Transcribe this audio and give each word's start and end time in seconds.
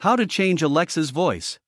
How 0.00 0.16
to 0.16 0.26
change 0.26 0.62
Alexa's 0.62 1.10
voice. 1.10 1.58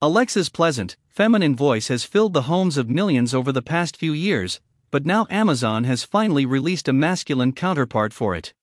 Alexa's 0.00 0.48
pleasant, 0.48 0.96
feminine 1.08 1.54
voice 1.54 1.88
has 1.88 2.04
filled 2.04 2.32
the 2.32 2.48
homes 2.48 2.78
of 2.78 2.88
millions 2.88 3.34
over 3.34 3.52
the 3.52 3.60
past 3.60 3.98
few 3.98 4.14
years, 4.14 4.62
but 4.90 5.04
now 5.04 5.26
Amazon 5.28 5.84
has 5.84 6.04
finally 6.04 6.46
released 6.46 6.88
a 6.88 6.94
masculine 6.94 7.52
counterpart 7.52 8.14
for 8.14 8.34
it. 8.34 8.54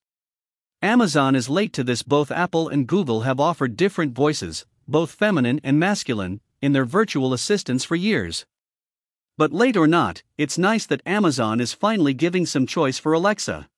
Amazon 0.81 1.35
is 1.35 1.47
late 1.47 1.73
to 1.73 1.83
this, 1.83 2.01
both 2.01 2.31
Apple 2.31 2.69
and 2.69 2.87
Google 2.87 3.21
have 3.21 3.39
offered 3.39 3.77
different 3.77 4.15
voices, 4.15 4.65
both 4.87 5.11
feminine 5.11 5.61
and 5.63 5.79
masculine, 5.79 6.41
in 6.59 6.73
their 6.73 6.85
virtual 6.85 7.33
assistants 7.33 7.83
for 7.83 7.95
years. 7.95 8.47
But 9.37 9.53
late 9.53 9.77
or 9.77 9.85
not, 9.85 10.23
it's 10.39 10.57
nice 10.57 10.87
that 10.87 11.05
Amazon 11.05 11.59
is 11.59 11.71
finally 11.71 12.15
giving 12.15 12.47
some 12.47 12.65
choice 12.65 12.97
for 12.97 13.13
Alexa. 13.13 13.69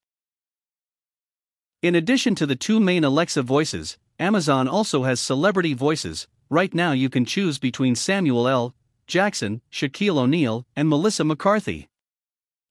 In 1.82 1.96
addition 1.96 2.36
to 2.36 2.46
the 2.46 2.56
two 2.56 2.80
main 2.80 3.04
Alexa 3.04 3.44
voices, 3.44 3.98
Amazon 4.18 4.68
also 4.68 5.04
has 5.04 5.20
celebrity 5.20 5.74
voices. 5.74 6.28
Right 6.50 6.74
now, 6.74 6.94
you 6.94 7.10
can 7.10 7.26
choose 7.26 7.60
between 7.60 7.96
Samuel 7.96 8.48
L. 8.48 8.74
Jackson, 9.08 9.62
Shaquille 9.72 10.18
O'Neal, 10.18 10.66
and 10.76 10.90
Melissa 10.90 11.24
McCarthy. 11.24 11.90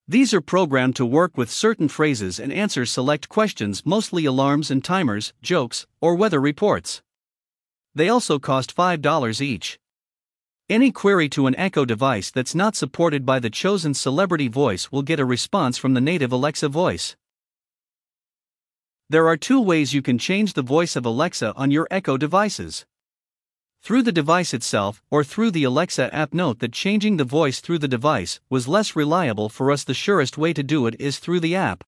These 0.09 0.35
are 0.35 0.41
programmed 0.41 0.97
to 0.97 1.07
work 1.07 1.37
with 1.37 1.51
certain 1.51 1.89
phrases 1.89 2.39
and 2.39 2.53
answer 2.53 2.85
select 2.85 3.29
questions, 3.29 3.87
mostly 3.87 4.25
alarms 4.25 4.71
and 4.71 4.85
timers, 4.85 5.33
jokes, 5.43 5.87
or 6.01 6.15
weather 6.15 6.41
reports. 6.41 7.03
They 7.95 8.09
also 8.09 8.39
cost 8.39 8.75
$5 8.75 9.41
each. 9.41 9.79
Any 10.69 10.91
query 10.91 11.29
to 11.31 11.47
an 11.47 11.57
Echo 11.57 11.85
device 11.85 12.31
that's 12.31 12.55
not 12.55 12.75
supported 12.75 13.25
by 13.25 13.39
the 13.39 13.51
chosen 13.51 13.95
celebrity 13.95 14.49
voice 14.49 14.91
will 14.91 15.03
get 15.03 15.21
a 15.21 15.25
response 15.25 15.79
from 15.79 15.95
the 15.95 16.01
native 16.01 16.33
Alexa 16.33 16.69
voice. 16.69 17.17
There 19.11 19.29
are 19.29 19.37
two 19.37 19.61
ways 19.61 19.93
you 19.93 20.01
can 20.01 20.17
change 20.17 20.55
the 20.55 20.63
voice 20.63 20.97
of 20.97 21.05
Alexa 21.05 21.53
on 21.57 21.71
your 21.71 21.87
Echo 21.91 22.17
devices. 22.17 22.87
Through 23.83 24.03
the 24.03 24.13
device 24.13 24.55
itself 24.55 25.03
or 25.11 25.23
through 25.23 25.51
the 25.51 25.65
Alexa 25.65 26.13
app. 26.15 26.33
Note 26.33 26.61
that 26.61 26.73
changing 26.73 27.19
the 27.19 27.25
voice 27.25 27.61
through 27.61 27.81
the 27.81 27.87
device 27.87 28.41
was 28.49 28.67
less 28.67 28.97
reliable 28.97 29.51
for 29.51 29.71
us. 29.71 29.85
The 29.85 29.93
surest 29.93 30.39
way 30.39 30.55
to 30.55 30.63
do 30.63 30.87
it 30.87 30.97
is 30.99 31.19
through 31.19 31.41
the 31.41 31.55
app. 31.55 31.85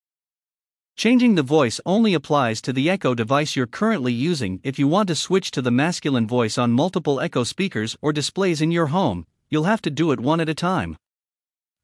Changing 0.95 1.37
the 1.37 1.43
voice 1.43 1.81
only 1.87 2.13
applies 2.13 2.61
to 2.61 2.73
the 2.75 2.91
Echo 2.91 3.15
device 3.15 3.57
you're 3.57 3.67
currently 3.67 4.13
using. 4.13 4.61
If 4.63 4.79
you 4.79 4.87
want 4.87 5.09
to 5.09 5.15
switch 5.15 5.51
to 5.53 5.63
the 5.63 5.71
masculine 5.71 6.27
voice 6.27 6.59
on 6.59 6.73
multiple 6.73 7.19
Echo 7.19 7.45
speakers 7.45 7.97
or 8.03 8.13
displays 8.13 8.61
in 8.61 8.71
your 8.71 8.89
home, 8.89 9.27
you'll 9.49 9.65
have 9.65 9.81
to 9.83 9.91
do 9.91 10.13
it 10.13 10.21
one 10.21 10.41
at 10.41 10.51
a 10.51 10.55
time. 10.55 10.99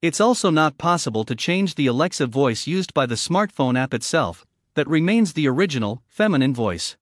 It's 0.02 0.20
also 0.20 0.50
not 0.50 0.76
possible 0.76 1.24
to 1.24 1.34
change 1.34 1.74
the 1.74 1.86
Alexa 1.86 2.26
voice 2.26 2.66
used 2.66 2.92
by 2.92 3.06
the 3.06 3.14
smartphone 3.14 3.78
app 3.78 3.94
itself, 3.94 4.44
that 4.74 4.88
remains 4.88 5.32
the 5.32 5.48
original, 5.48 6.02
feminine 6.08 6.54
voice. 6.54 6.96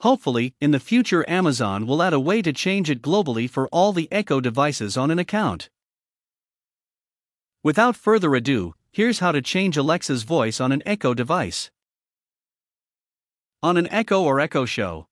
Hopefully, 0.00 0.54
in 0.60 0.72
the 0.72 0.80
future, 0.80 1.24
Amazon 1.28 1.86
will 1.86 2.02
add 2.02 2.12
a 2.12 2.18
way 2.18 2.42
to 2.42 2.52
change 2.52 2.90
it 2.90 3.02
globally 3.02 3.48
for 3.48 3.68
all 3.68 3.92
the 3.92 4.08
Echo 4.10 4.40
devices 4.40 4.96
on 4.96 5.10
an 5.10 5.18
account. 5.18 5.70
Without 7.62 7.94
further 7.94 8.34
ado, 8.34 8.74
here's 8.90 9.20
how 9.20 9.30
to 9.30 9.40
change 9.40 9.76
Alexa's 9.76 10.24
voice 10.24 10.60
on 10.60 10.72
an 10.72 10.82
Echo 10.84 11.14
device. 11.14 11.70
On 13.62 13.76
an 13.76 13.86
Echo 13.92 14.22
or 14.22 14.40
Echo 14.40 14.64
Show, 14.64 15.06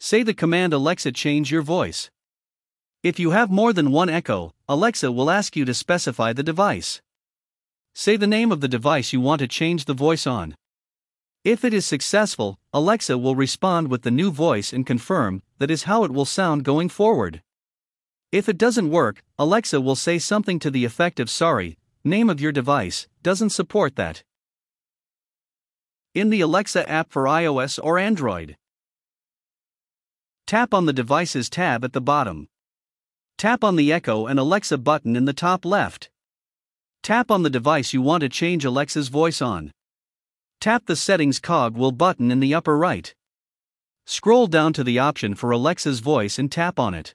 say 0.00 0.24
the 0.24 0.34
command 0.34 0.72
Alexa 0.72 1.12
change 1.12 1.52
your 1.52 1.62
voice. 1.62 2.10
If 3.04 3.20
you 3.20 3.30
have 3.30 3.50
more 3.50 3.72
than 3.72 3.92
one 3.92 4.08
Echo, 4.08 4.52
Alexa 4.68 5.12
will 5.12 5.30
ask 5.30 5.54
you 5.54 5.64
to 5.64 5.72
specify 5.72 6.32
the 6.32 6.42
device. 6.42 7.00
Say 7.98 8.18
the 8.18 8.26
name 8.26 8.52
of 8.52 8.60
the 8.60 8.68
device 8.68 9.14
you 9.14 9.22
want 9.22 9.38
to 9.38 9.48
change 9.48 9.86
the 9.86 9.94
voice 9.94 10.26
on. 10.26 10.54
If 11.44 11.64
it 11.64 11.72
is 11.72 11.86
successful, 11.86 12.58
Alexa 12.74 13.16
will 13.16 13.34
respond 13.34 13.88
with 13.88 14.02
the 14.02 14.10
new 14.10 14.30
voice 14.30 14.70
and 14.70 14.86
confirm 14.86 15.42
that 15.56 15.70
is 15.70 15.84
how 15.84 16.04
it 16.04 16.10
will 16.10 16.26
sound 16.26 16.62
going 16.62 16.90
forward. 16.90 17.42
If 18.30 18.50
it 18.50 18.58
doesn't 18.58 18.90
work, 18.90 19.22
Alexa 19.38 19.80
will 19.80 19.96
say 19.96 20.18
something 20.18 20.58
to 20.58 20.70
the 20.70 20.84
effect 20.84 21.18
of 21.18 21.30
sorry, 21.30 21.78
name 22.04 22.28
of 22.28 22.38
your 22.38 22.52
device 22.52 23.08
doesn't 23.22 23.56
support 23.56 23.96
that. 23.96 24.22
In 26.14 26.28
the 26.28 26.42
Alexa 26.42 26.86
app 26.86 27.10
for 27.10 27.24
iOS 27.24 27.80
or 27.82 27.98
Android, 27.98 28.58
tap 30.46 30.74
on 30.74 30.84
the 30.84 30.92
Devices 30.92 31.48
tab 31.48 31.82
at 31.82 31.94
the 31.94 32.02
bottom. 32.02 32.48
Tap 33.38 33.64
on 33.64 33.76
the 33.76 33.90
Echo 33.90 34.26
and 34.26 34.38
Alexa 34.38 34.76
button 34.76 35.16
in 35.16 35.24
the 35.24 35.32
top 35.32 35.64
left. 35.64 36.10
Tap 37.06 37.30
on 37.30 37.44
the 37.44 37.50
device 37.50 37.92
you 37.92 38.02
want 38.02 38.22
to 38.22 38.28
change 38.28 38.64
Alexa's 38.64 39.06
voice 39.06 39.40
on. 39.40 39.70
Tap 40.60 40.86
the 40.86 40.96
Settings 40.96 41.38
cogwheel 41.38 41.92
button 41.92 42.32
in 42.32 42.40
the 42.40 42.52
upper 42.52 42.76
right. 42.76 43.14
Scroll 44.06 44.48
down 44.48 44.72
to 44.72 44.82
the 44.82 44.98
option 44.98 45.36
for 45.36 45.52
Alexa's 45.52 46.00
voice 46.00 46.36
and 46.36 46.50
tap 46.50 46.80
on 46.80 46.94
it. 46.94 47.14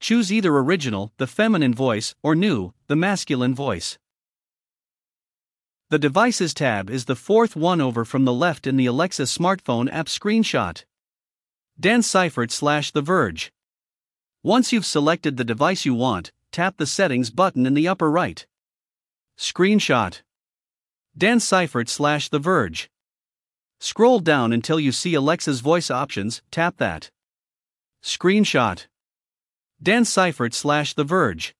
Choose 0.00 0.30
either 0.30 0.54
Original, 0.54 1.14
the 1.16 1.26
feminine 1.26 1.72
voice, 1.72 2.14
or 2.22 2.34
New, 2.34 2.74
the 2.88 2.94
masculine 2.94 3.54
voice. 3.54 3.98
The 5.88 5.98
Devices 5.98 6.52
tab 6.52 6.90
is 6.90 7.06
the 7.06 7.16
fourth 7.16 7.56
one 7.56 7.80
over 7.80 8.04
from 8.04 8.26
the 8.26 8.34
left 8.34 8.66
in 8.66 8.76
the 8.76 8.84
Alexa 8.84 9.22
smartphone 9.22 9.90
app 9.90 10.08
screenshot. 10.08 10.84
Dan 11.80 12.02
Seifert 12.02 12.50
slash 12.50 12.90
The 12.90 13.00
Verge. 13.00 13.50
Once 14.42 14.74
you've 14.74 14.84
selected 14.84 15.38
the 15.38 15.42
device 15.52 15.86
you 15.86 15.94
want, 15.94 16.32
tap 16.52 16.76
the 16.76 16.86
Settings 16.86 17.30
button 17.30 17.64
in 17.64 17.72
the 17.72 17.88
upper 17.88 18.10
right. 18.10 18.46
Screenshot. 19.40 20.20
Dan 21.16 21.40
Seifert 21.40 21.88
slash 21.88 22.28
The 22.28 22.38
Verge. 22.38 22.90
Scroll 23.78 24.20
down 24.20 24.52
until 24.52 24.78
you 24.78 24.92
see 24.92 25.14
Alexa's 25.14 25.62
voice 25.62 25.90
options, 25.90 26.42
tap 26.50 26.76
that. 26.76 27.10
Screenshot. 28.02 28.86
Dan 29.82 30.04
Seifert 30.04 30.52
slash 30.52 30.92
The 30.92 31.04
Verge. 31.04 31.54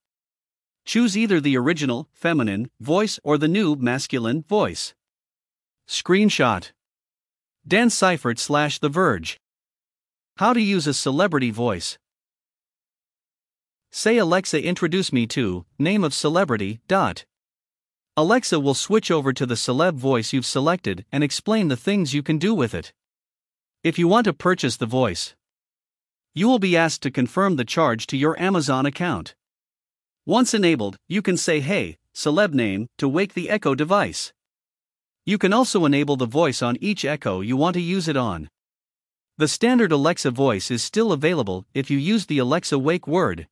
Choose 0.84 1.16
either 1.16 1.40
the 1.40 1.56
original, 1.56 2.10
feminine, 2.12 2.70
voice 2.80 3.18
or 3.24 3.38
the 3.38 3.48
new, 3.48 3.74
masculine, 3.76 4.42
voice. 4.42 4.94
Screenshot. 5.88 6.72
Dan 7.66 7.88
Seifert 7.88 8.38
slash 8.38 8.78
The 8.78 8.90
Verge. 8.90 9.40
How 10.36 10.52
to 10.52 10.60
use 10.60 10.86
a 10.86 10.92
celebrity 10.92 11.50
voice. 11.50 11.98
Say 13.90 14.18
Alexa 14.18 14.62
introduce 14.62 15.14
me 15.14 15.26
to, 15.28 15.64
name 15.78 16.04
of 16.04 16.12
celebrity, 16.12 16.80
dot. 16.86 17.24
Alexa 18.20 18.60
will 18.60 18.74
switch 18.74 19.10
over 19.10 19.32
to 19.32 19.46
the 19.46 19.54
celeb 19.54 19.94
voice 19.94 20.34
you've 20.34 20.44
selected 20.44 21.06
and 21.10 21.24
explain 21.24 21.68
the 21.68 21.76
things 21.86 22.12
you 22.12 22.22
can 22.22 22.36
do 22.36 22.54
with 22.54 22.74
it. 22.74 22.92
If 23.82 23.98
you 23.98 24.08
want 24.08 24.26
to 24.26 24.34
purchase 24.34 24.76
the 24.76 24.84
voice, 24.84 25.34
you 26.34 26.46
will 26.46 26.58
be 26.58 26.76
asked 26.76 27.00
to 27.04 27.10
confirm 27.10 27.56
the 27.56 27.64
charge 27.64 28.06
to 28.08 28.18
your 28.18 28.38
Amazon 28.38 28.84
account. 28.84 29.34
Once 30.26 30.52
enabled, 30.52 30.98
you 31.08 31.22
can 31.22 31.38
say 31.38 31.60
Hey, 31.60 31.96
celeb 32.14 32.52
name 32.52 32.88
to 32.98 33.08
wake 33.08 33.32
the 33.32 33.48
Echo 33.48 33.74
device. 33.74 34.34
You 35.24 35.38
can 35.38 35.54
also 35.54 35.86
enable 35.86 36.16
the 36.16 36.26
voice 36.26 36.60
on 36.60 36.76
each 36.78 37.06
Echo 37.06 37.40
you 37.40 37.56
want 37.56 37.72
to 37.72 37.80
use 37.80 38.06
it 38.06 38.18
on. 38.18 38.50
The 39.38 39.48
standard 39.48 39.92
Alexa 39.92 40.30
voice 40.30 40.70
is 40.70 40.82
still 40.82 41.12
available 41.12 41.64
if 41.72 41.90
you 41.90 41.96
use 41.96 42.26
the 42.26 42.36
Alexa 42.36 42.78
wake 42.78 43.06
word. 43.06 43.48